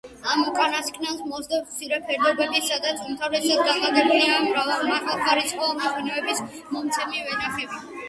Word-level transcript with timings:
ამ 0.35 0.39
უკანასკნელს 0.51 1.19
მოსდევს 1.33 1.67
მცირე 1.73 1.99
ფერდობები, 2.07 2.63
სადაც 2.71 3.05
უმთავრესად 3.11 3.63
განლაგებულია 3.69 4.43
მაღალხარისხოვანი 4.91 5.95
ღვინოების 5.97 6.47
მომცემი 6.57 7.27
ვენახები. 7.33 7.89